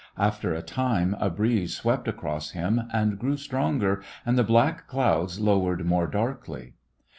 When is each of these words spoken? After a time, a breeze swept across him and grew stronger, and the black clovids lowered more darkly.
After 0.17 0.51
a 0.51 0.63
time, 0.63 1.15
a 1.19 1.29
breeze 1.29 1.75
swept 1.77 2.07
across 2.07 2.53
him 2.53 2.81
and 2.91 3.19
grew 3.19 3.37
stronger, 3.37 4.01
and 4.25 4.35
the 4.35 4.43
black 4.43 4.87
clovids 4.87 5.39
lowered 5.39 5.85
more 5.85 6.07
darkly. 6.07 6.73